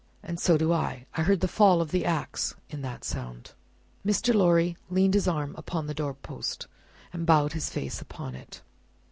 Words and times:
"And 0.23 0.39
so 0.39 0.57
do 0.57 0.73
I. 0.73 1.05
I 1.13 1.21
heard 1.21 1.41
the 1.41 1.47
fall 1.47 1.79
of 1.79 1.91
the 1.91 2.05
axe 2.05 2.55
in 2.71 2.81
that 2.81 3.03
sound." 3.03 3.51
Mr. 4.03 4.33
Lorry 4.33 4.75
leaned 4.89 5.13
his 5.13 5.27
arm 5.27 5.53
upon 5.59 5.85
the 5.85 5.93
door 5.93 6.15
post, 6.15 6.65
and 7.13 7.23
bowed 7.23 7.53
his 7.53 7.69
face 7.69 8.01
upon 8.01 8.33
it. 8.33 8.63